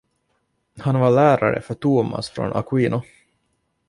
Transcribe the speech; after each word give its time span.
Han 0.79 0.99
var 0.99 1.11
lärare 1.11 1.61
för 1.61 1.73
Tomas 1.73 2.29
från 2.29 2.53
Aquino. 2.53 3.01